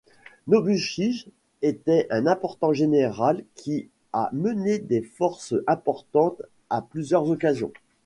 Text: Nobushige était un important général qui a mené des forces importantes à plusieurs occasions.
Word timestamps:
Nobushige 0.47 1.27
était 1.61 2.07
un 2.09 2.25
important 2.25 2.73
général 2.73 3.45
qui 3.53 3.87
a 4.13 4.31
mené 4.33 4.79
des 4.79 5.03
forces 5.03 5.53
importantes 5.67 6.41
à 6.71 6.81
plusieurs 6.81 7.29
occasions. 7.29 7.71